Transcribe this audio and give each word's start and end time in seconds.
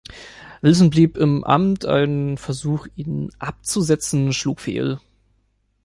Wilson 0.61 0.89
blieb 0.89 1.15
im 1.15 1.43
Amt, 1.43 1.85
ein 1.85 2.39
Versuch 2.39 2.87
ihn 2.95 3.29
abzusetzen 3.37 4.33
schlug 4.33 4.59
fehl. 4.61 4.99